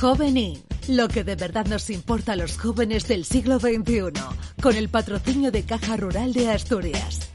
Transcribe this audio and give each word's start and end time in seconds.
Jovenín, 0.00 0.62
lo 0.88 1.08
que 1.08 1.24
de 1.24 1.36
verdad 1.36 1.66
nos 1.66 1.90
importa 1.90 2.32
a 2.32 2.36
los 2.36 2.56
jóvenes 2.56 3.06
del 3.06 3.26
siglo 3.26 3.60
XXI, 3.60 4.14
con 4.62 4.74
el 4.74 4.88
patrocinio 4.88 5.52
de 5.52 5.64
Caja 5.64 5.98
Rural 5.98 6.32
de 6.32 6.50
Asturias. 6.50 7.28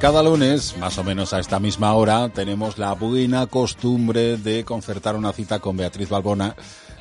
Cada 0.00 0.22
lunes, 0.22 0.78
más 0.78 0.96
o 0.96 1.04
menos 1.04 1.34
a 1.34 1.40
esta 1.40 1.60
misma 1.60 1.92
hora, 1.92 2.30
tenemos 2.30 2.78
la 2.78 2.94
buena 2.94 3.46
costumbre 3.46 4.38
de 4.38 4.64
concertar 4.64 5.14
una 5.14 5.34
cita 5.34 5.58
con 5.58 5.76
Beatriz 5.76 6.08
Balbona 6.08 6.56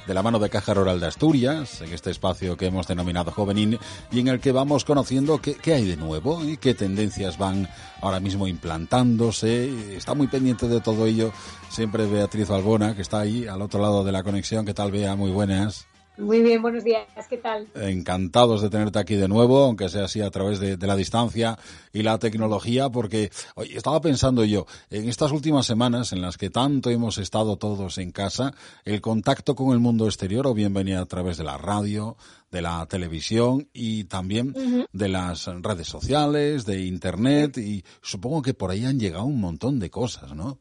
de 0.05 0.13
la 0.13 0.21
mano 0.21 0.37
de 0.37 0.49
Caja 0.49 0.73
Rural 0.73 0.99
de 0.99 1.07
Asturias, 1.07 1.79
en 1.81 1.93
este 1.93 2.11
espacio 2.11 2.57
que 2.57 2.65
hemos 2.65 2.87
denominado 2.87 3.31
Jovenín 3.31 3.79
y 4.11 4.19
en 4.19 4.27
el 4.27 4.41
que 4.41 4.51
vamos 4.51 4.83
conociendo 4.83 5.39
qué, 5.41 5.73
hay 5.73 5.85
de 5.85 5.95
nuevo 5.95 6.43
y 6.43 6.57
qué 6.57 6.73
tendencias 6.73 7.37
van 7.37 7.69
ahora 8.01 8.19
mismo 8.19 8.47
implantándose. 8.47 9.95
Está 9.95 10.13
muy 10.13 10.27
pendiente 10.27 10.67
de 10.67 10.81
todo 10.81 11.05
ello 11.05 11.31
siempre 11.69 12.05
Beatriz 12.05 12.49
Balbona, 12.49 12.95
que 12.97 13.01
está 13.01 13.21
ahí 13.21 13.47
al 13.47 13.61
otro 13.61 13.81
lado 13.81 14.03
de 14.03 14.11
la 14.11 14.23
conexión. 14.23 14.65
¿Qué 14.65 14.73
tal, 14.73 14.91
Bea? 14.91 15.15
Muy 15.15 15.31
buenas. 15.31 15.88
Muy 16.19 16.41
bien, 16.41 16.61
buenos 16.61 16.83
días, 16.83 17.07
¿qué 17.29 17.37
tal? 17.37 17.69
Encantados 17.75 18.61
de 18.61 18.69
tenerte 18.69 18.99
aquí 18.99 19.15
de 19.15 19.29
nuevo, 19.29 19.63
aunque 19.63 19.87
sea 19.87 20.03
así 20.03 20.19
a 20.19 20.29
través 20.29 20.59
de, 20.59 20.75
la 20.77 20.97
distancia 20.97 21.57
y 21.93 22.03
la 22.03 22.19
tecnología, 22.19 22.89
porque 22.89 23.31
oye, 23.55 23.77
estaba 23.77 24.01
pensando 24.01 24.43
yo, 24.43 24.65
en 24.89 25.07
estas 25.07 25.31
últimas 25.31 25.65
semanas 25.65 26.11
en 26.11 26.21
las 26.21 26.37
que 26.37 26.49
tanto 26.49 26.89
hemos 26.89 27.19
estado 27.19 27.55
todos 27.55 27.97
en 27.99 28.11
casa, 28.11 28.53
el 28.83 28.99
contacto 28.99 29.55
con 29.55 29.71
el 29.71 29.79
mundo 29.79 30.07
exterior 30.07 30.45
o 30.45 30.53
bien 30.53 30.73
venía 30.73 30.99
a 30.99 31.05
través 31.05 31.37
de 31.37 31.45
la 31.45 31.57
radio, 31.57 32.17
de 32.51 32.63
la 32.63 32.85
televisión 32.87 33.69
y 33.71 34.03
también 34.03 34.53
de 34.91 35.07
las 35.07 35.45
redes 35.45 35.87
sociales, 35.87 36.65
de 36.65 36.81
Internet, 36.85 37.57
y 37.57 37.85
supongo 38.01 38.41
que 38.41 38.53
por 38.53 38.71
ahí 38.71 38.83
han 38.83 38.99
llegado 38.99 39.23
un 39.23 39.39
montón 39.39 39.79
de 39.79 39.89
cosas, 39.89 40.35
¿no? 40.35 40.59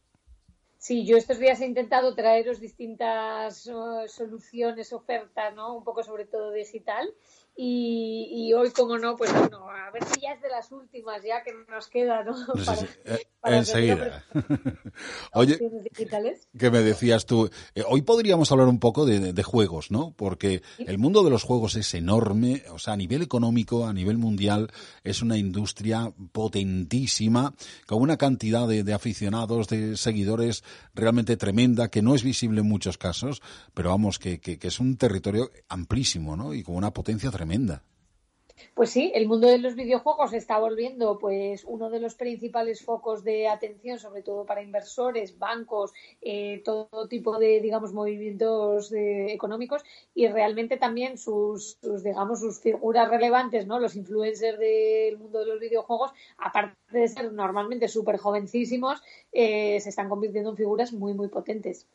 Sí, 0.78 1.04
yo 1.04 1.16
estos 1.16 1.40
días 1.40 1.60
he 1.60 1.66
intentado 1.66 2.14
traeros 2.14 2.60
distintas 2.60 3.66
uh, 3.66 4.06
soluciones, 4.06 4.92
ofertas, 4.92 5.52
¿no? 5.52 5.76
Un 5.76 5.82
poco 5.82 6.04
sobre 6.04 6.24
todo 6.24 6.52
digital. 6.52 7.12
Y, 7.60 8.52
hoy, 8.52 8.70
como 8.70 8.98
no, 8.98 9.16
pues 9.16 9.32
bueno, 9.32 9.68
a 9.68 9.90
ver 9.90 10.04
si 10.04 10.20
ya 10.20 10.32
es 10.32 10.40
de 10.40 10.48
las 10.48 10.70
últimas 10.70 11.24
ya 11.24 11.42
que 11.42 11.50
nos 11.68 11.88
queda, 11.88 12.22
¿no? 12.22 12.36
Eh, 13.04 13.26
enseguida. 13.42 14.24
Oye, 15.32 15.58
¿qué 16.56 16.70
me 16.70 16.82
decías 16.82 17.26
tú? 17.26 17.50
Eh, 17.74 17.82
hoy 17.84 18.02
podríamos 18.02 18.52
hablar 18.52 18.68
un 18.68 18.78
poco 18.78 19.06
de, 19.06 19.42
juegos, 19.42 19.90
¿no? 19.90 20.12
Porque 20.16 20.62
el 20.78 20.98
mundo 20.98 21.24
de 21.24 21.30
los 21.30 21.42
juegos 21.42 21.74
es 21.74 21.92
enorme, 21.94 22.62
o 22.70 22.78
sea, 22.78 22.92
a 22.92 22.96
nivel 22.96 23.22
económico, 23.22 23.86
a 23.88 23.92
nivel 23.92 24.18
mundial, 24.18 24.70
es 25.02 25.20
una 25.20 25.36
industria 25.36 26.12
potentísima, 26.30 27.54
con 27.86 28.00
una 28.00 28.18
cantidad 28.18 28.68
de, 28.68 28.84
de 28.84 28.94
aficionados, 28.94 29.66
de 29.66 29.96
seguidores 29.96 30.62
realmente 30.94 31.36
tremenda, 31.36 31.88
que 31.88 32.02
no 32.02 32.14
es 32.14 32.22
visible 32.22 32.60
en 32.60 32.68
muchos 32.68 32.98
casos, 32.98 33.42
pero 33.74 33.90
vamos, 33.90 34.20
que, 34.20 34.38
que, 34.38 34.60
que 34.60 34.68
es 34.68 34.78
un 34.78 34.96
territorio 34.96 35.50
amplísimo, 35.68 36.36
¿no? 36.36 36.54
Y 36.54 36.62
con 36.62 36.76
una 36.76 36.92
potencia 36.92 37.32
tremenda 37.32 37.47
tremenda. 37.48 37.82
Pues 38.74 38.90
sí, 38.90 39.12
el 39.14 39.26
mundo 39.26 39.48
de 39.48 39.58
los 39.58 39.74
videojuegos 39.74 40.32
está 40.32 40.58
volviendo 40.58 41.18
pues 41.18 41.64
uno 41.64 41.90
de 41.90 42.00
los 42.00 42.14
principales 42.14 42.82
focos 42.82 43.24
de 43.24 43.48
atención, 43.48 43.98
sobre 43.98 44.22
todo 44.22 44.44
para 44.44 44.62
inversores, 44.62 45.38
bancos, 45.38 45.92
eh, 46.20 46.62
todo 46.64 47.08
tipo 47.08 47.38
de 47.38 47.60
digamos 47.60 47.92
movimientos 47.92 48.92
eh, 48.92 49.32
económicos 49.32 49.82
y 50.14 50.28
realmente 50.28 50.76
también 50.76 51.18
sus, 51.18 51.78
digamos 52.02 52.40
sus 52.40 52.60
figuras 52.60 53.08
relevantes, 53.08 53.66
¿no? 53.66 53.78
Los 53.78 53.96
influencers 53.96 54.58
del 54.58 55.18
mundo 55.18 55.40
de 55.40 55.46
los 55.46 55.60
videojuegos, 55.60 56.12
aparte 56.38 56.76
de 56.90 57.08
ser 57.08 57.32
normalmente 57.32 57.88
súper 57.88 58.18
jovencísimos, 58.18 59.02
eh, 59.32 59.78
se 59.80 59.88
están 59.88 60.08
convirtiendo 60.08 60.50
en 60.50 60.56
figuras 60.56 60.92
muy 60.92 61.14
muy 61.14 61.28
potentes. 61.28 61.86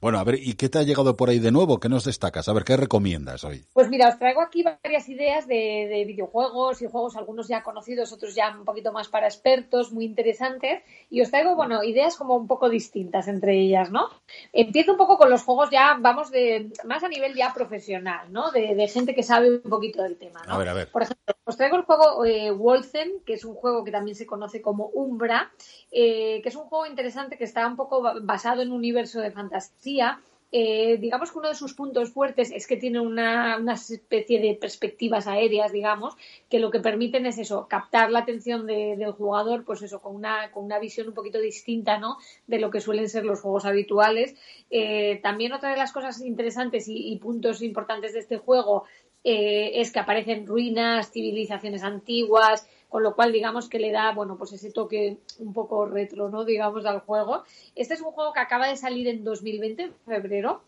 Bueno, 0.00 0.18
a 0.18 0.24
ver, 0.24 0.36
¿y 0.38 0.54
qué 0.54 0.68
te 0.68 0.78
ha 0.78 0.82
llegado 0.82 1.16
por 1.16 1.30
ahí 1.30 1.38
de 1.38 1.50
nuevo? 1.50 1.78
¿Qué 1.80 1.88
nos 1.88 2.04
destacas? 2.04 2.48
A 2.48 2.52
ver, 2.52 2.64
¿qué 2.64 2.76
recomiendas 2.76 3.44
hoy? 3.44 3.64
Pues 3.72 3.88
mira, 3.88 4.08
os 4.08 4.18
traigo 4.18 4.40
aquí 4.40 4.62
varias 4.62 5.08
ideas 5.08 5.46
de 5.46 5.83
videojuegos 6.04 6.82
y 6.82 6.86
juegos, 6.86 7.16
algunos 7.16 7.48
ya 7.48 7.62
conocidos, 7.62 8.12
otros 8.12 8.34
ya 8.34 8.56
un 8.56 8.64
poquito 8.64 8.92
más 8.92 9.08
para 9.08 9.26
expertos, 9.26 9.92
muy 9.92 10.04
interesantes. 10.04 10.82
Y 11.10 11.20
os 11.20 11.30
traigo, 11.30 11.54
bueno, 11.56 11.82
ideas 11.82 12.16
como 12.16 12.36
un 12.36 12.46
poco 12.46 12.68
distintas 12.68 13.28
entre 13.28 13.58
ellas, 13.58 13.90
¿no? 13.90 14.08
Empiezo 14.52 14.92
un 14.92 14.98
poco 14.98 15.18
con 15.18 15.30
los 15.30 15.42
juegos 15.42 15.70
ya, 15.70 15.96
vamos, 16.00 16.30
de 16.30 16.70
más 16.84 17.04
a 17.04 17.08
nivel 17.08 17.34
ya 17.34 17.52
profesional, 17.54 18.32
¿no? 18.32 18.50
De, 18.50 18.84
gente 18.88 19.14
que 19.14 19.22
sabe 19.22 19.50
un 19.50 19.70
poquito 19.70 20.02
del 20.02 20.16
tema, 20.16 20.42
¿no? 20.46 20.54
A 20.54 20.58
ver, 20.58 20.68
a 20.68 20.74
ver. 20.74 20.90
Por 20.90 21.02
ejemplo, 21.02 21.34
os 21.44 21.56
traigo 21.56 21.76
el 21.76 21.82
juego 21.82 22.24
eh, 22.24 22.50
Wolfen, 22.50 23.20
que 23.24 23.34
es 23.34 23.44
un 23.44 23.54
juego 23.54 23.84
que 23.84 23.90
también 23.90 24.14
se 24.14 24.26
conoce 24.26 24.62
como 24.62 24.86
Umbra, 24.94 25.52
eh, 25.90 26.40
que 26.42 26.48
es 26.48 26.54
un 26.54 26.64
juego 26.64 26.86
interesante 26.86 27.36
que 27.38 27.44
está 27.44 27.66
un 27.66 27.76
poco 27.76 28.02
basado 28.22 28.62
en 28.62 28.68
un 28.68 28.78
universo 28.78 29.20
de 29.20 29.30
fantasía 29.30 30.20
eh, 30.56 30.98
digamos 31.00 31.32
que 31.32 31.38
uno 31.40 31.48
de 31.48 31.56
sus 31.56 31.74
puntos 31.74 32.12
fuertes 32.12 32.52
es 32.52 32.68
que 32.68 32.76
tiene 32.76 33.00
una, 33.00 33.58
especie 33.72 34.40
de 34.40 34.54
perspectivas 34.54 35.26
aéreas, 35.26 35.72
digamos, 35.72 36.14
que 36.48 36.60
lo 36.60 36.70
que 36.70 36.78
permiten 36.78 37.26
es 37.26 37.38
eso, 37.38 37.66
captar 37.66 38.12
la 38.12 38.20
atención 38.20 38.64
del 38.64 39.10
jugador, 39.10 39.64
pues 39.64 39.82
eso, 39.82 40.00
con 40.00 40.14
una, 40.14 40.52
con 40.52 40.64
una 40.64 40.78
visión 40.78 41.08
un 41.08 41.14
poquito 41.14 41.40
distinta, 41.40 41.98
¿no? 41.98 42.18
De 42.46 42.60
lo 42.60 42.70
que 42.70 42.80
suelen 42.80 43.08
ser 43.08 43.24
los 43.24 43.40
juegos 43.40 43.64
habituales. 43.64 44.36
Eh, 44.70 45.18
también 45.24 45.52
otra 45.52 45.70
de 45.70 45.76
las 45.76 45.90
cosas 45.90 46.20
interesantes 46.20 46.84
y, 46.86 47.16
puntos 47.16 47.60
importantes 47.60 48.12
de 48.12 48.20
este 48.20 48.36
juego 48.36 48.84
eh, 49.24 49.80
es 49.80 49.90
que 49.90 49.98
aparecen 49.98 50.46
ruinas, 50.46 51.10
civilizaciones 51.10 51.82
antiguas, 51.82 52.68
con 52.94 53.02
lo 53.02 53.16
cual 53.16 53.32
digamos 53.32 53.68
que 53.68 53.80
le 53.80 53.90
da, 53.90 54.12
bueno, 54.12 54.38
pues 54.38 54.52
ese 54.52 54.70
toque 54.70 55.18
un 55.40 55.52
poco 55.52 55.84
retro, 55.84 56.28
¿no? 56.28 56.44
Digamos, 56.44 56.86
al 56.86 57.00
juego. 57.00 57.42
Este 57.74 57.94
es 57.94 58.00
un 58.00 58.12
juego 58.12 58.32
que 58.32 58.38
acaba 58.38 58.68
de 58.68 58.76
salir 58.76 59.08
en 59.08 59.24
2020, 59.24 59.82
en 59.82 59.92
febrero, 60.06 60.62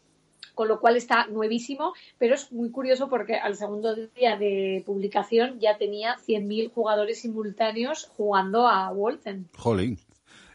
con 0.56 0.66
lo 0.66 0.80
cual 0.80 0.96
está 0.96 1.28
nuevísimo, 1.28 1.92
pero 2.18 2.34
es 2.34 2.50
muy 2.50 2.72
curioso 2.72 3.08
porque 3.08 3.36
al 3.36 3.54
segundo 3.54 3.94
día 3.94 4.36
de 4.36 4.82
publicación 4.84 5.60
ya 5.60 5.78
tenía 5.78 6.16
100.000 6.16 6.72
jugadores 6.72 7.20
simultáneos 7.20 8.10
jugando 8.16 8.66
a 8.66 8.90
Wolfen. 8.90 9.48
Jolín. 9.56 9.96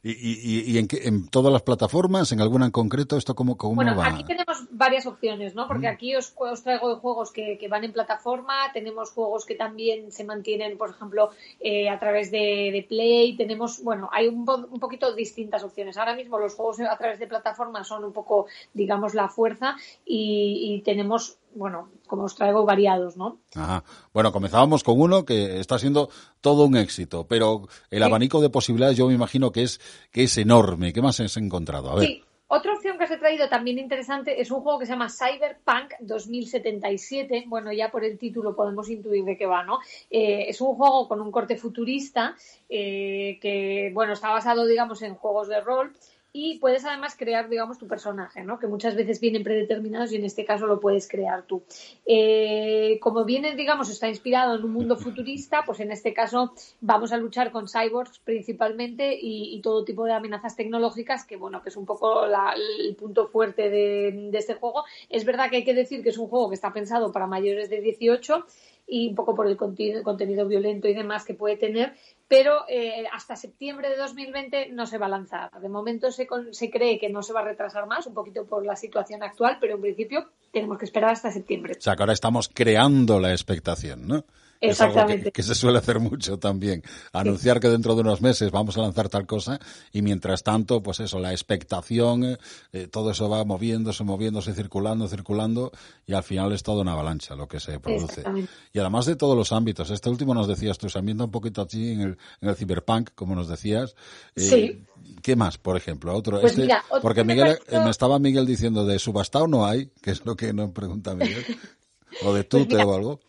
¿Y, 0.03 0.11
y, 0.13 0.71
y 0.71 0.77
en, 0.79 0.87
en, 0.91 1.27
todas 1.27 1.53
las 1.53 1.61
plataformas? 1.61 2.31
¿En 2.31 2.41
alguna 2.41 2.65
en 2.65 2.71
concreto? 2.71 3.17
¿Esto 3.17 3.35
cómo, 3.35 3.55
cómo 3.55 3.75
bueno, 3.75 4.01
aquí 4.01 4.23
tenemos 4.23 4.65
varias 4.71 5.05
opciones, 5.05 5.53
¿no? 5.53 5.67
Porque 5.67 5.87
mm. 5.87 5.93
aquí 5.93 6.15
os, 6.15 6.33
os, 6.37 6.63
traigo 6.63 6.95
juegos 6.95 7.31
que, 7.31 7.59
que, 7.59 7.67
van 7.67 7.83
en 7.83 7.93
plataforma, 7.93 8.71
tenemos 8.73 9.11
juegos 9.11 9.45
que 9.45 9.53
también 9.53 10.11
se 10.11 10.23
mantienen, 10.23 10.75
por 10.75 10.89
ejemplo, 10.89 11.29
eh, 11.59 11.87
a 11.87 11.99
través 11.99 12.31
de, 12.31 12.71
de, 12.73 12.83
Play, 12.89 13.37
tenemos, 13.37 13.83
bueno, 13.83 14.09
hay 14.11 14.27
un, 14.27 14.39
un, 14.39 14.79
poquito 14.79 15.13
distintas 15.13 15.63
opciones. 15.63 15.97
Ahora 15.97 16.15
mismo 16.15 16.39
los 16.39 16.55
juegos 16.55 16.79
a 16.79 16.97
través 16.97 17.19
de 17.19 17.27
plataforma 17.27 17.83
son 17.83 18.03
un 18.03 18.11
poco, 18.11 18.47
digamos, 18.73 19.13
la 19.13 19.29
fuerza 19.29 19.75
y, 20.03 20.77
y 20.77 20.81
tenemos 20.81 21.37
bueno, 21.55 21.89
como 22.07 22.23
os 22.23 22.35
traigo 22.35 22.65
variados, 22.65 23.17
¿no? 23.17 23.39
Ajá. 23.55 23.83
Bueno, 24.13 24.31
comenzábamos 24.31 24.83
con 24.83 24.99
uno 24.99 25.25
que 25.25 25.59
está 25.59 25.79
siendo 25.79 26.09
todo 26.41 26.65
un 26.65 26.77
éxito, 26.77 27.25
pero 27.27 27.67
el 27.89 28.03
abanico 28.03 28.41
de 28.41 28.49
posibilidades 28.49 28.97
yo 28.97 29.07
me 29.07 29.13
imagino 29.13 29.51
que 29.51 29.63
es, 29.63 29.79
que 30.11 30.23
es 30.23 30.37
enorme. 30.37 30.93
¿Qué 30.93 31.01
más 31.01 31.19
has 31.19 31.37
encontrado? 31.37 31.91
A 31.91 31.95
ver. 31.95 32.07
Sí. 32.07 32.23
Otra 32.53 32.73
opción 32.73 32.97
que 32.97 33.05
os 33.05 33.11
he 33.11 33.17
traído 33.17 33.47
también 33.47 33.79
interesante 33.79 34.41
es 34.41 34.51
un 34.51 34.59
juego 34.59 34.77
que 34.77 34.85
se 34.85 34.91
llama 34.91 35.07
Cyberpunk 35.07 35.93
2077. 36.01 37.45
Bueno, 37.47 37.71
ya 37.71 37.89
por 37.89 38.03
el 38.03 38.17
título 38.17 38.57
podemos 38.57 38.89
intuir 38.89 39.23
de 39.23 39.37
qué 39.37 39.45
va, 39.45 39.63
¿no? 39.63 39.79
Eh, 40.09 40.47
es 40.49 40.59
un 40.59 40.75
juego 40.75 41.07
con 41.07 41.21
un 41.21 41.31
corte 41.31 41.55
futurista 41.55 42.35
eh, 42.67 43.39
que, 43.41 43.91
bueno, 43.93 44.11
está 44.11 44.31
basado, 44.31 44.65
digamos, 44.65 45.01
en 45.01 45.15
juegos 45.15 45.47
de 45.47 45.61
rol 45.61 45.93
y 46.33 46.59
puedes 46.59 46.85
además 46.85 47.15
crear, 47.17 47.49
digamos, 47.49 47.77
tu 47.77 47.87
personaje, 47.87 48.43
¿no? 48.43 48.57
Que 48.59 48.67
muchas 48.67 48.95
veces 48.95 49.19
vienen 49.19 49.43
predeterminados 49.43 50.11
y 50.11 50.15
en 50.15 50.25
este 50.25 50.45
caso 50.45 50.65
lo 50.65 50.79
puedes 50.79 51.07
crear 51.07 51.43
tú. 51.43 51.63
Eh, 52.05 52.99
como 53.01 53.25
viene, 53.25 53.55
digamos, 53.55 53.89
está 53.89 54.07
inspirado 54.07 54.55
en 54.55 54.63
un 54.63 54.71
mundo 54.71 54.95
futurista, 54.95 55.63
pues 55.65 55.79
en 55.81 55.91
este 55.91 56.13
caso 56.13 56.53
vamos 56.79 57.11
a 57.11 57.17
luchar 57.17 57.51
con 57.51 57.67
cyborgs 57.67 58.19
principalmente 58.19 59.17
y, 59.19 59.59
todo 59.61 59.85
tipo 59.85 60.05
de 60.05 60.13
amenazas 60.13 60.55
tecnológicas, 60.55 61.23
que 61.23 61.35
bueno, 61.35 61.61
que 61.61 61.69
es 61.69 61.77
un 61.77 61.85
poco 61.85 62.25
el 62.25 62.95
punto 62.95 63.27
fuerte 63.27 63.69
de 63.69 64.31
este 64.33 64.55
juego. 64.55 64.85
Es 65.09 65.23
verdad 65.23 65.49
que 65.49 65.57
hay 65.57 65.63
que 65.63 65.75
decir 65.75 66.01
que 66.01 66.09
es 66.09 66.17
un 66.17 66.27
juego 66.27 66.49
que 66.49 66.55
está 66.55 66.73
pensado 66.73 67.11
para 67.11 67.27
mayores 67.27 67.69
de 67.69 67.79
18 67.81 68.45
y 68.87 69.09
un 69.09 69.15
poco 69.15 69.35
por 69.35 69.47
el 69.47 69.57
contenido, 69.57 70.47
violento 70.47 70.87
y 70.87 70.93
demás 70.93 71.25
que 71.25 71.33
puede 71.33 71.57
tener, 71.57 71.93
pero 72.27 72.65
eh, 72.67 73.05
hasta 73.11 73.35
septiembre 73.35 73.89
de 73.89 73.97
2020 73.97 74.69
no 74.71 74.85
se 74.85 74.97
va 74.97 75.05
a 75.05 75.09
lanzar. 75.09 75.51
De 75.59 75.69
momento 75.69 76.11
se, 76.11 76.27
se 76.51 76.69
cree 76.69 76.99
que 76.99 77.09
no 77.09 77.23
se 77.23 77.33
va 77.33 77.41
a 77.41 77.45
retrasar 77.45 77.87
más, 77.87 78.07
un 78.07 78.13
poquito 78.13 78.45
por 78.45 78.65
la 78.65 78.75
situación 78.75 79.23
actual, 79.23 79.57
pero 79.59 79.75
en 79.75 79.81
principio 79.81 80.29
tenemos 80.51 80.77
que 80.77 80.85
esperar 80.85 81.11
hasta 81.11 81.31
septiembre. 81.31 81.73
O 81.77 81.81
sea, 81.81 81.95
que 81.95 82.03
ahora 82.03 82.13
estamos 82.13 82.49
creando 82.49 83.19
la 83.19 83.31
expectación, 83.31 84.07
¿no? 84.07 84.25
Exactamente. 84.61 85.31
Que, 85.31 85.41
se 85.41 85.55
suele 85.55 85.79
hacer 85.79 85.99
mucho 85.99 86.37
también. 86.37 86.83
Anunciar 87.13 87.59
que 87.59 87.67
dentro 87.67 87.95
de 87.95 88.01
unos 88.01 88.21
meses 88.21 88.51
vamos 88.51 88.77
a 88.77 88.81
lanzar 88.81 89.09
tal 89.09 89.25
cosa 89.25 89.59
y 89.91 90.03
mientras 90.03 90.43
tanto, 90.43 90.83
pues 90.83 90.99
eso, 90.99 91.19
la 91.19 91.31
expectación, 91.31 92.23
eh, 92.23 92.37
eh, 92.71 92.87
todo 92.87 93.09
eso 93.09 93.27
va 93.27 93.43
moviéndose, 93.43 94.03
moviéndose, 94.03 94.53
circulando, 94.53 95.07
circulando 95.07 95.71
y 96.05 96.13
al 96.13 96.21
final 96.21 96.51
es 96.51 96.61
toda 96.61 96.83
una 96.83 96.93
avalancha 96.93 97.35
lo 97.35 97.47
que 97.47 97.59
se 97.59 97.79
produce. 97.79 98.23
Y 98.71 98.79
además 98.79 99.07
de 99.07 99.15
todos 99.15 99.35
los 99.35 99.51
ámbitos, 99.51 99.89
este 99.89 100.09
último 100.09 100.35
nos 100.35 100.47
decías 100.47 100.77
tú, 100.77 100.89
se 100.89 100.99
ambienta 100.99 101.23
un 101.23 101.31
poquito 101.31 101.63
así 101.63 101.93
en 101.93 102.01
el, 102.01 102.17
en 102.39 102.49
el 102.49 102.55
cyberpunk, 102.55 103.09
como 103.15 103.35
nos 103.35 103.49
decías. 103.49 103.95
Eh, 104.35 104.41
sí. 104.41 104.85
¿Qué 105.23 105.35
más, 105.35 105.57
por 105.57 105.75
ejemplo? 105.75 106.13
Otro, 106.15 106.39
pues 106.39 106.57
este, 106.57 106.71
porque 107.01 107.23
Miguel, 107.23 107.57
me 107.71 107.89
estaba 107.89 108.19
Miguel 108.19 108.45
diciendo 108.45 108.85
de 108.85 108.99
subastado 108.99 109.47
no 109.47 109.65
hay, 109.65 109.91
que 110.01 110.11
es 110.11 110.23
lo 110.23 110.35
que 110.35 110.53
nos 110.53 110.69
pregunta 110.69 111.15
Miguel. 111.15 111.43
o 112.23 112.33
de 112.33 112.43
pues 112.43 112.67
tute 112.67 112.77
o 112.77 112.95
algo 112.95 113.19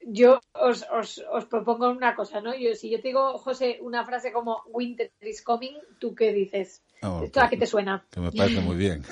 yo 0.00 0.40
os, 0.52 0.86
os, 0.90 1.24
os, 1.32 1.44
propongo 1.46 1.90
una 1.90 2.14
cosa, 2.14 2.40
¿no? 2.40 2.54
Yo, 2.54 2.74
si 2.74 2.90
yo 2.90 3.00
te 3.00 3.08
digo, 3.08 3.38
José, 3.38 3.78
una 3.82 4.04
frase 4.04 4.32
como 4.32 4.62
Winter 4.66 5.12
is 5.22 5.42
coming, 5.42 5.74
¿tú 5.98 6.14
qué 6.14 6.32
dices? 6.32 6.82
Oh, 7.02 7.22
¿Esto 7.22 7.40
a 7.40 7.48
qué 7.48 7.56
te 7.56 7.66
suena? 7.66 8.04
Que 8.10 8.20
me 8.20 8.32
parece 8.32 8.60
muy 8.60 8.76
bien. 8.76 9.02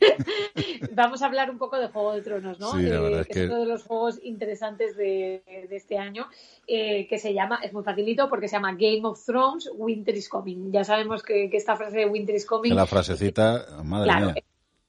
Vamos 0.92 1.22
a 1.22 1.26
hablar 1.26 1.50
un 1.50 1.58
poco 1.58 1.78
de 1.78 1.88
Juego 1.88 2.12
de 2.12 2.22
Tronos, 2.22 2.60
¿no? 2.60 2.72
Sí, 2.72 2.82
la 2.82 3.00
verdad 3.00 3.20
es, 3.22 3.26
que... 3.28 3.44
es 3.44 3.50
uno 3.50 3.60
de 3.60 3.66
los 3.66 3.82
juegos 3.84 4.20
interesantes 4.22 4.96
de, 4.96 5.42
de 5.68 5.76
este 5.76 5.98
año, 5.98 6.28
eh, 6.66 7.06
que 7.08 7.18
se 7.18 7.34
llama, 7.34 7.60
es 7.62 7.72
muy 7.72 7.82
facilito 7.82 8.28
porque 8.28 8.48
se 8.48 8.56
llama 8.56 8.72
Game 8.72 9.02
of 9.04 9.24
Thrones, 9.24 9.70
Winter 9.74 10.14
is 10.14 10.28
Coming. 10.28 10.70
Ya 10.72 10.84
sabemos 10.84 11.22
que, 11.22 11.50
que 11.50 11.56
esta 11.56 11.76
frase 11.76 11.98
de 11.98 12.06
Winter 12.06 12.34
is 12.34 12.46
Coming... 12.46 12.74
La 12.74 12.86
frasecita, 12.86 13.82
madre 13.82 14.14
mía 14.14 14.34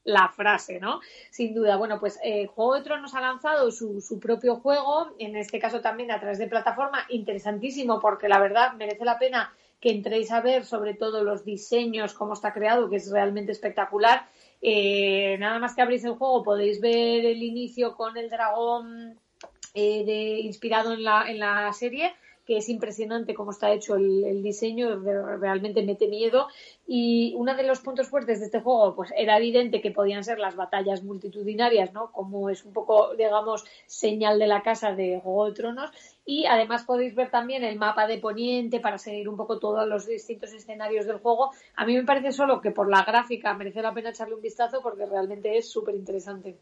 la 0.03 0.29
frase, 0.29 0.79
¿no? 0.79 1.01
Sin 1.29 1.53
duda. 1.53 1.77
Bueno, 1.77 1.99
pues 1.99 2.19
eh, 2.23 2.47
Juego 2.47 2.75
de 2.75 2.81
Tronos 2.81 3.13
ha 3.15 3.21
lanzado 3.21 3.71
su, 3.71 4.01
su, 4.01 4.19
propio 4.19 4.55
juego, 4.57 5.13
en 5.19 5.35
este 5.35 5.59
caso 5.59 5.81
también 5.81 6.11
a 6.11 6.19
través 6.19 6.39
de 6.39 6.47
plataforma, 6.47 7.05
interesantísimo 7.09 7.99
porque 7.99 8.27
la 8.29 8.39
verdad 8.39 8.73
merece 8.73 9.05
la 9.05 9.19
pena 9.19 9.53
que 9.79 9.91
entréis 9.91 10.31
a 10.31 10.41
ver 10.41 10.65
sobre 10.65 10.93
todo 10.93 11.23
los 11.23 11.45
diseños, 11.45 12.13
cómo 12.13 12.33
está 12.33 12.53
creado, 12.53 12.89
que 12.89 12.97
es 12.97 13.09
realmente 13.11 13.51
espectacular. 13.51 14.27
Eh, 14.61 15.37
nada 15.39 15.59
más 15.59 15.73
que 15.73 15.81
abrís 15.81 16.03
el 16.03 16.15
juego 16.15 16.43
podéis 16.43 16.81
ver 16.81 17.25
el 17.25 17.41
inicio 17.41 17.95
con 17.95 18.17
el 18.17 18.29
dragón 18.29 19.17
eh, 19.73 20.39
inspirado 20.43 20.93
en 20.93 21.03
la, 21.03 21.29
en 21.29 21.39
la 21.39 21.71
serie 21.71 22.13
que 22.49 22.57
es 22.57 22.67
impresionante 22.67 23.35
cómo 23.35 23.51
está 23.51 23.71
hecho 23.71 23.95
el, 23.95 24.41
diseño, 24.41 24.99
realmente 25.39 25.83
mete 25.83 26.07
miedo. 26.07 26.47
Y 26.87 27.35
uno 27.37 27.55
de 27.55 27.61
los 27.61 27.79
puntos 27.79 28.07
fuertes 28.07 28.39
de 28.39 28.47
este 28.47 28.59
juego, 28.59 28.95
pues 28.95 29.13
era 29.15 29.37
evidente 29.37 29.81
que 29.81 29.91
podían 29.91 30.23
ser 30.23 30.39
las 30.39 30.55
batallas 30.55 31.03
multitudinarias, 31.03 31.93
¿no? 31.93 32.11
Como 32.11 32.49
es 32.49 32.65
un 32.65 32.73
poco, 32.73 33.13
digamos, 33.15 33.65
señal 33.85 34.39
de 34.39 34.47
la 34.47 34.63
casa 34.63 34.95
de 34.95 35.19
Juego 35.23 35.45
de 35.45 35.53
Tronos. 35.53 35.91
Y 36.25 36.47
además 36.47 36.85
podéis 36.85 37.13
ver 37.13 37.29
también 37.29 37.63
el 37.63 37.77
mapa 37.77 38.07
de 38.07 38.17
Poniente 38.17 38.79
para 38.79 38.97
seguir 38.97 39.29
un 39.29 39.37
poco 39.37 39.59
todos 39.59 39.87
los 39.87 40.07
distintos 40.07 40.51
escenarios 40.51 41.05
del 41.05 41.19
juego. 41.19 41.51
A 41.75 41.85
mí 41.85 41.95
me 41.95 42.03
parece 42.03 42.31
solo 42.31 42.61
que 42.61 42.71
por 42.71 42.89
la 42.89 43.03
gráfica 43.03 43.53
merece 43.53 43.83
la 43.83 43.93
pena 43.93 44.09
echarle 44.09 44.33
un 44.33 44.41
vistazo 44.41 44.81
porque 44.81 45.05
realmente 45.05 45.55
es 45.55 45.69
súper 45.69 45.93
interesante. 45.93 46.57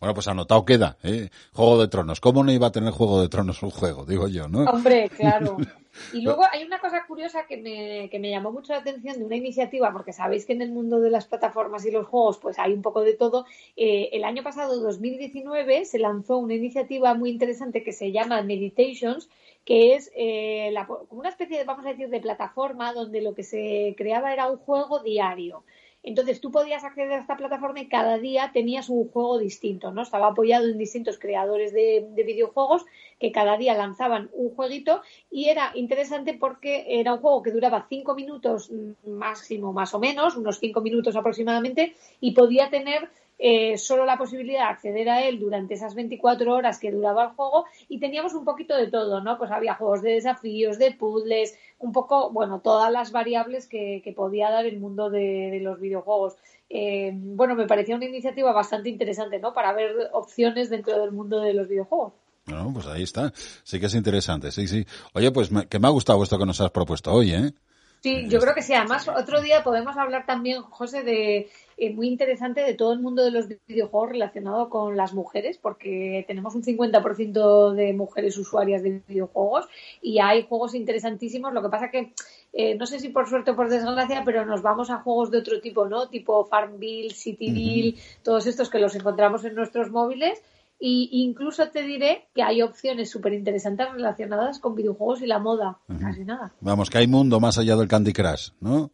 Bueno, 0.00 0.14
pues 0.14 0.28
anotado 0.28 0.64
queda, 0.64 0.96
¿eh? 1.02 1.28
Juego 1.52 1.80
de 1.80 1.88
Tronos. 1.88 2.20
¿Cómo 2.20 2.44
no 2.44 2.52
iba 2.52 2.68
a 2.68 2.72
tener 2.72 2.92
Juego 2.92 3.20
de 3.20 3.28
Tronos 3.28 3.62
un 3.62 3.70
juego? 3.70 4.04
Digo 4.04 4.28
yo, 4.28 4.48
¿no? 4.48 4.64
Hombre, 4.64 5.10
claro. 5.10 5.56
Y 6.12 6.22
luego 6.22 6.44
hay 6.50 6.62
una 6.62 6.78
cosa 6.78 7.04
curiosa 7.06 7.46
que 7.46 7.56
me, 7.56 8.08
que 8.10 8.18
me 8.18 8.30
llamó 8.30 8.52
mucho 8.52 8.72
la 8.72 8.78
atención 8.78 9.18
de 9.18 9.24
una 9.24 9.36
iniciativa, 9.36 9.92
porque 9.92 10.12
sabéis 10.12 10.46
que 10.46 10.52
en 10.52 10.62
el 10.62 10.70
mundo 10.70 11.00
de 11.00 11.10
las 11.10 11.26
plataformas 11.26 11.84
y 11.84 11.90
los 11.90 12.06
juegos 12.06 12.38
pues 12.38 12.58
hay 12.58 12.72
un 12.72 12.82
poco 12.82 13.02
de 13.02 13.14
todo. 13.14 13.44
Eh, 13.76 14.10
el 14.12 14.24
año 14.24 14.42
pasado, 14.42 14.80
2019, 14.80 15.84
se 15.84 15.98
lanzó 15.98 16.38
una 16.38 16.54
iniciativa 16.54 17.14
muy 17.14 17.30
interesante 17.30 17.82
que 17.82 17.92
se 17.92 18.12
llama 18.12 18.42
Meditations, 18.42 19.28
que 19.64 19.94
es 19.94 20.10
eh, 20.14 20.72
una 21.10 21.28
especie 21.28 21.58
de, 21.58 21.64
vamos 21.64 21.84
a 21.84 21.90
decir, 21.90 22.08
de 22.08 22.20
plataforma 22.20 22.92
donde 22.92 23.20
lo 23.20 23.34
que 23.34 23.42
se 23.42 23.94
creaba 23.96 24.32
era 24.32 24.48
un 24.48 24.58
juego 24.58 25.00
diario. 25.00 25.64
Entonces 26.02 26.40
tú 26.40 26.50
podías 26.50 26.82
acceder 26.82 27.12
a 27.12 27.20
esta 27.20 27.36
plataforma 27.36 27.80
y 27.80 27.88
cada 27.88 28.18
día 28.18 28.50
tenías 28.52 28.88
un 28.88 29.08
juego 29.10 29.38
distinto, 29.38 29.92
¿no? 29.92 30.02
Estaba 30.02 30.28
apoyado 30.28 30.66
en 30.66 30.78
distintos 30.78 31.18
creadores 31.18 31.72
de, 31.72 32.06
videojuegos 32.14 32.86
que 33.18 33.32
cada 33.32 33.56
día 33.58 33.74
lanzaban 33.74 34.30
un 34.32 34.54
jueguito 34.54 35.02
y 35.30 35.50
era 35.50 35.72
interesante 35.74 36.34
porque 36.34 36.84
era 36.88 37.14
un 37.14 37.20
juego 37.20 37.42
que 37.42 37.50
duraba 37.50 37.86
cinco 37.88 38.14
minutos 38.14 38.70
máximo, 39.06 39.72
más 39.72 39.92
o 39.94 39.98
menos, 39.98 40.36
unos 40.36 40.58
cinco 40.58 40.80
minutos 40.80 41.16
aproximadamente, 41.16 41.94
y 42.20 42.32
podía 42.32 42.70
tener 42.70 43.10
eh, 43.42 43.78
solo 43.78 44.04
la 44.04 44.18
posibilidad 44.18 44.60
de 44.60 44.66
acceder 44.66 45.08
a 45.08 45.24
él 45.26 45.40
durante 45.40 45.72
esas 45.72 45.94
24 45.94 46.52
horas 46.52 46.78
que 46.78 46.92
duraba 46.92 47.24
el 47.24 47.30
juego 47.30 47.64
y 47.88 47.98
teníamos 47.98 48.34
un 48.34 48.44
poquito 48.44 48.76
de 48.76 48.88
todo, 48.88 49.22
¿no? 49.22 49.38
Pues 49.38 49.50
había 49.50 49.74
juegos 49.74 50.02
de 50.02 50.10
desafíos, 50.10 50.78
de 50.78 50.92
puzzles, 50.92 51.56
un 51.78 51.90
poco, 51.90 52.30
bueno, 52.30 52.60
todas 52.60 52.92
las 52.92 53.12
variables 53.12 53.66
que, 53.66 54.02
podía 54.14 54.50
dar 54.50 54.66
el 54.66 54.78
mundo 54.78 55.08
de, 55.08 55.58
los 55.62 55.80
videojuegos. 55.80 56.34
Eh, 56.68 57.12
bueno, 57.14 57.54
me 57.54 57.66
parecía 57.66 57.96
una 57.96 58.04
iniciativa 58.04 58.52
bastante 58.52 58.90
interesante, 58.90 59.38
¿no? 59.38 59.54
Para 59.54 59.72
ver 59.72 60.10
opciones 60.12 60.68
dentro 60.68 61.00
del 61.00 61.12
mundo 61.12 61.40
de 61.40 61.54
los 61.54 61.66
videojuegos. 61.66 62.12
No, 62.44 62.70
pues 62.74 62.86
ahí 62.88 63.04
está. 63.04 63.32
Sí 63.64 63.80
que 63.80 63.86
es 63.86 63.94
interesante, 63.94 64.52
sí, 64.52 64.68
sí. 64.68 64.84
Oye, 65.14 65.30
pues 65.30 65.48
que 65.70 65.78
me 65.78 65.86
ha 65.86 65.90
gustado 65.90 66.22
esto 66.22 66.38
que 66.38 66.44
nos 66.44 66.60
has 66.60 66.72
propuesto 66.72 67.10
hoy, 67.10 67.32
¿eh? 67.32 67.54
Sí, 68.02 68.28
yo 68.28 68.40
creo 68.40 68.54
que 68.54 68.62
sí. 68.62 68.72
Además, 68.72 69.08
otro 69.08 69.42
día 69.42 69.62
podemos 69.62 69.96
hablar 69.98 70.24
también, 70.24 70.62
José, 70.62 71.02
de 71.02 71.50
eh, 71.76 71.92
muy 71.92 72.08
interesante 72.08 72.62
de 72.62 72.72
todo 72.72 72.94
el 72.94 73.00
mundo 73.00 73.22
de 73.22 73.30
los 73.30 73.46
videojuegos 73.66 74.10
relacionado 74.10 74.70
con 74.70 74.96
las 74.96 75.12
mujeres, 75.12 75.58
porque 75.58 76.24
tenemos 76.26 76.54
un 76.54 76.62
50% 76.62 77.72
de 77.74 77.92
mujeres 77.92 78.38
usuarias 78.38 78.82
de 78.82 79.02
videojuegos 79.06 79.66
y 80.00 80.18
hay 80.18 80.46
juegos 80.46 80.74
interesantísimos. 80.74 81.52
Lo 81.52 81.62
que 81.62 81.68
pasa 81.68 81.90
que 81.90 82.14
eh, 82.54 82.74
no 82.76 82.86
sé 82.86 83.00
si 83.00 83.10
por 83.10 83.28
suerte 83.28 83.50
o 83.50 83.56
por 83.56 83.68
desgracia, 83.68 84.22
pero 84.24 84.46
nos 84.46 84.62
vamos 84.62 84.90
a 84.90 85.02
juegos 85.02 85.30
de 85.30 85.38
otro 85.38 85.60
tipo, 85.60 85.86
¿no? 85.86 86.08
Tipo 86.08 86.46
Farmville, 86.46 87.14
Cityville, 87.14 87.96
todos 88.22 88.46
estos 88.46 88.70
que 88.70 88.78
los 88.78 88.94
encontramos 88.94 89.44
en 89.44 89.54
nuestros 89.54 89.90
móviles 89.90 90.42
y 90.80 91.10
incluso 91.12 91.68
te 91.68 91.82
diré 91.82 92.28
que 92.34 92.42
hay 92.42 92.62
opciones 92.62 93.10
súper 93.10 93.34
interesantes 93.34 93.92
relacionadas 93.92 94.58
con 94.58 94.74
videojuegos 94.74 95.20
y 95.20 95.26
la 95.26 95.38
moda. 95.38 95.78
Casi 96.00 96.24
nada. 96.24 96.52
Vamos, 96.60 96.88
que 96.88 96.98
hay 96.98 97.06
mundo 97.06 97.38
más 97.38 97.58
allá 97.58 97.76
del 97.76 97.86
Candy 97.86 98.14
Crush, 98.14 98.52
¿no? 98.60 98.90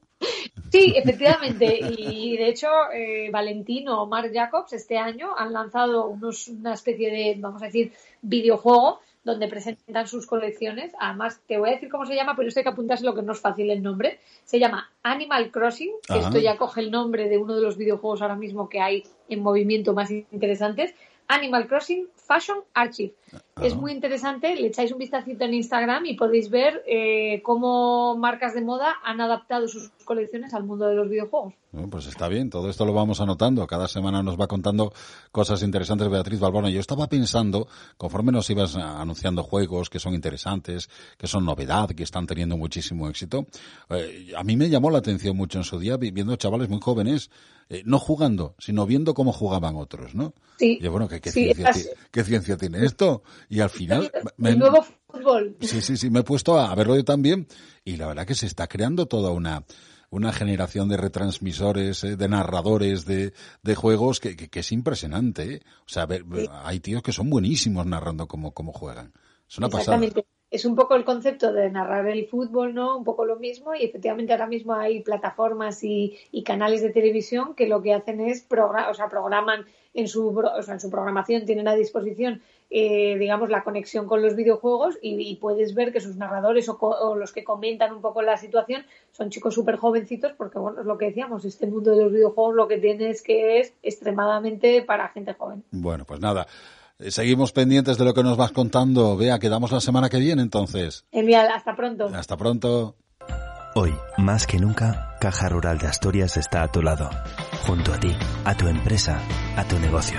Sí, 0.73 0.95
efectivamente. 0.97 1.79
Y 1.81 2.37
de 2.37 2.49
hecho, 2.49 2.69
eh, 2.93 3.31
Valentino 3.31 4.03
o 4.03 4.07
Mark 4.07 4.31
Jacobs 4.35 4.73
este 4.73 4.99
año 4.99 5.29
han 5.37 5.53
lanzado 5.53 6.09
unos, 6.09 6.49
una 6.49 6.75
especie 6.75 7.11
de, 7.11 7.37
vamos 7.39 7.63
a 7.63 7.67
decir, 7.67 7.93
videojuego 8.21 9.01
donde 9.23 9.49
presentan 9.49 10.07
sus 10.07 10.27
colecciones. 10.27 10.93
Además, 10.99 11.41
te 11.47 11.59
voy 11.59 11.71
a 11.71 11.73
decir 11.73 11.89
cómo 11.89 12.07
se 12.07 12.15
llama, 12.15 12.35
pero 12.37 12.49
esto 12.49 12.61
hay 12.61 12.65
que 12.65 12.71
apuntarse 12.71 13.05
lo 13.05 13.15
que 13.15 13.23
no 13.23 13.33
es 13.33 13.41
fácil 13.41 13.71
el 13.71 13.83
nombre. 13.83 14.21
Se 14.45 14.59
llama 14.59 14.91
Animal 15.03 15.51
Crossing, 15.51 15.93
que 16.07 16.19
esto 16.19 16.39
ya 16.39 16.57
coge 16.57 16.81
el 16.81 16.91
nombre 16.91 17.29
de 17.29 17.37
uno 17.37 17.55
de 17.55 17.63
los 17.63 17.77
videojuegos 17.77 18.23
ahora 18.23 18.37
mismo 18.37 18.69
que 18.69 18.81
hay 18.81 19.05
en 19.29 19.43
movimiento 19.43 19.95
más 19.95 20.11
interesantes. 20.11 20.95
Animal 21.29 21.65
Crossing 21.67 22.07
Fashion 22.17 22.63
Archive. 22.75 23.13
Es 23.63 23.75
muy 23.75 23.91
interesante, 23.91 24.55
le 24.55 24.67
echáis 24.67 24.93
un 24.93 24.99
vistacito 24.99 25.47
en 25.47 25.55
Instagram 25.55 26.05
y 26.05 26.15
podéis 26.15 26.51
ver 26.51 26.83
eh, 26.87 27.41
cómo 27.43 28.15
marcas 28.15 28.53
de 28.53 28.61
moda 28.61 28.97
han 29.03 29.19
adaptado 29.23 29.67
sus 29.67 29.89
colecciones 30.05 30.53
al 30.53 30.65
mundo 30.65 30.87
de 30.87 30.95
los 30.95 31.09
videojuegos. 31.09 31.55
pues 31.91 32.07
está 32.07 32.29
bien, 32.29 32.51
todo 32.51 32.69
esto 32.69 32.85
lo 32.85 32.93
vamos 32.93 33.23
anotando. 33.23 33.67
Cada 33.67 33.89
semana 33.89 34.23
nos 34.23 34.39
va 34.39 34.47
contando 34.47 34.93
cosas 35.33 35.63
interesantes 35.63 36.11
Beatriz 36.11 36.39
Balbona. 36.39 36.69
Yo 36.69 36.81
estaba 36.81 37.07
pensando, 37.07 37.67
conforme 37.97 38.31
nos 38.31 38.51
ibas 38.51 38.77
anunciando 38.77 39.43
juegos 39.43 39.89
que 39.89 40.01
son 40.01 40.13
interesantes, 40.13 40.91
que 41.17 41.27
son 41.27 41.47
novedad, 41.47 41.89
que 41.89 42.03
están 42.03 42.27
teniendo 42.27 42.59
muchísimo 42.59 43.09
éxito, 43.09 43.47
eh, 43.89 44.33
a 44.37 44.45
mí 44.45 44.59
me 44.59 44.69
llamó 44.69 44.91
la 44.91 44.99
atención 44.99 45.35
mucho 45.35 45.57
en 45.57 45.65
su 45.65 45.79
día 45.79 45.97
viendo 45.97 46.37
chavales 46.37 46.69
muy 46.69 46.81
jóvenes, 46.83 47.31
eh, 47.69 47.83
no 47.85 47.99
jugando, 47.99 48.55
sino 48.59 48.87
viendo 48.87 49.15
cómo 49.15 49.33
jugaban 49.33 49.77
otros, 49.77 50.15
¿no? 50.15 50.35
Sí. 50.59 50.79
Y 50.81 50.87
bueno, 50.89 51.09
¿qué, 51.09 51.19
ciencia, 51.19 51.73
¿qué 52.13 52.23
ciencia 52.23 52.57
tiene 52.57 52.85
esto? 52.85 53.23
Y 53.49 53.61
al 53.61 53.71
final... 53.71 54.11
el 54.43 54.59
nuevo 54.59 54.83
fútbol. 54.83 55.57
Sí, 55.61 55.81
sí, 55.81 55.97
sí, 55.97 56.11
me 56.11 56.21
he 56.21 56.25
puesto 56.25 56.59
a, 56.59 56.75
verlo 56.75 56.97
yo 56.97 57.05
también 57.05 57.47
y 57.85 57.97
la 57.97 58.09
verdad 58.09 58.27
que 58.27 58.35
se 58.35 58.47
está 58.47 58.67
creando 58.67 59.07
toda 59.07 59.31
una 59.31 59.65
una 60.09 60.33
generación 60.33 60.89
de 60.89 60.97
retransmisores, 60.97 62.05
eh, 62.05 62.17
de 62.17 62.29
narradores 62.29 63.05
de, 63.07 63.33
de 63.63 63.75
juegos 63.75 64.21
que, 64.21 64.37
que, 64.37 64.61
es 64.61 64.73
impresionante. 64.73 65.55
¿eh? 65.55 65.63
O 65.81 65.89
sea, 65.89 66.07
ver, 66.07 66.25
hay 66.65 66.79
tíos 66.81 67.03
que 67.03 67.13
son 67.13 67.29
buenísimos 67.29 67.85
narrando 67.87 68.29
cómo, 68.29 68.53
cómo 68.53 68.73
juegan. 68.73 69.13
Es 69.49 69.59
una 69.59 69.69
pasada 69.69 69.99
es 70.51 70.65
un 70.65 70.77
poco 70.77 70.95
el 70.95 71.05
concepto 71.05 71.53
de 71.53 71.71
narrar 71.71 72.07
el 72.07 72.27
fútbol, 72.27 72.73
¿no? 72.75 72.97
Un 72.97 73.05
poco 73.05 73.25
lo 73.25 73.37
mismo 73.37 73.75
y 73.75 73.85
efectivamente 73.85 74.33
ahora 74.33 74.47
mismo 74.47 74.75
hay 74.75 75.03
plataformas 75.03 75.83
y, 75.83 76.17
canales 76.45 76.81
de 76.81 76.91
televisión 76.91 77.55
que 77.55 77.67
lo 77.67 77.83
que 77.83 77.93
hacen 77.93 78.21
es, 78.21 78.47
o 78.49 78.95
sea, 78.95 79.09
programan 79.09 79.67
en 79.93 80.07
su, 80.07 80.29
o 80.29 80.63
sea, 80.63 80.75
en 80.75 80.81
su 80.81 80.91
programación, 80.91 81.45
tienen 81.45 81.67
a 81.67 81.75
disposición, 81.75 82.43
eh, 82.71 83.17
digamos, 83.19 83.49
la 83.49 83.65
conexión 83.65 84.07
con 84.07 84.23
los 84.23 84.37
videojuegos 84.37 84.97
y, 85.03 85.35
puedes 85.37 85.75
ver 85.75 85.93
que 85.93 86.01
sus 86.01 86.17
narradores 86.17 86.69
o, 86.69 87.17
los 87.17 87.33
que 87.33 87.43
comentan 87.43 87.93
un 87.93 88.01
poco 88.01 88.23
la 88.23 88.37
situación 88.37 88.85
son 89.11 89.31
chicos 89.31 89.55
súper 89.55 89.77
jovencitos 89.77 90.33
porque, 90.35 90.61
bueno, 90.61 90.81
es 90.81 90.87
lo 90.87 90.97
que 90.97 91.07
decíamos, 91.07 91.45
este 91.45 91.67
mundo 91.67 91.91
de 91.91 92.05
los 92.05 92.13
videojuegos 92.13 92.55
lo 92.55 92.69
que 92.69 92.79
tiene 92.79 93.11
es 93.11 93.23
que 93.23 93.59
es 93.59 93.75
extremadamente 93.83 94.83
para 94.83 95.09
gente 95.09 95.33
joven. 95.33 95.65
Bueno, 95.73 96.05
pues 96.05 96.21
nada. 96.21 96.47
Eh, 96.99 97.11
seguimos 97.11 97.53
pendientes 97.53 97.99
de 97.99 98.05
lo 98.05 98.15
que 98.15 98.23
nos 98.23 98.37
vas 98.37 98.53
contando. 98.53 99.17
Vea, 99.17 99.39
quedamos 99.39 99.71
la 99.71 99.81
semana 99.81 100.09
que 100.09 100.19
viene 100.19 100.43
entonces. 100.43 101.05
Genial, 101.13 101.49
hasta 101.55 101.77
pronto. 101.77 102.07
Hasta 102.07 102.37
pronto. 102.37 102.97
Hoy, 103.75 103.95
más 104.17 104.47
que 104.47 104.59
nunca, 104.59 105.15
Caja 105.21 105.51
Rural 105.51 105.77
de 105.77 105.87
Asturias 105.87 106.39
está 106.39 106.63
a 106.63 106.73
tu 106.73 106.81
lado, 106.83 107.11
junto 107.67 107.93
a 107.93 107.99
ti, 108.01 108.17
a 108.47 108.57
tu 108.57 108.69
empresa, 108.69 109.21
a 109.55 109.65
tu 109.65 109.79
negocio. 109.79 110.19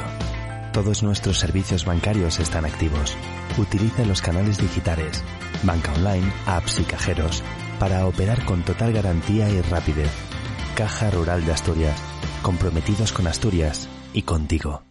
Todos 0.72 1.02
nuestros 1.02 1.40
servicios 1.40 1.84
bancarios 1.84 2.40
están 2.40 2.66
activos. 2.66 3.18
Utiliza 3.58 4.06
los 4.06 4.22
canales 4.22 4.60
digitales, 4.60 5.24
banca 5.64 5.92
online, 5.94 6.32
apps 6.46 6.80
y 6.80 6.84
cajeros 6.84 7.42
para 7.80 8.06
operar 8.06 8.46
con 8.46 8.64
total 8.64 8.94
garantía 8.94 9.50
y 9.50 9.60
rapidez. 9.62 10.12
Caja 10.76 11.10
Rural 11.10 11.44
de 11.44 11.54
Asturias, 11.54 12.00
comprometidos 12.44 13.12
con 13.12 13.26
Asturias 13.26 13.90
y 14.14 14.22
contigo. 14.22 14.87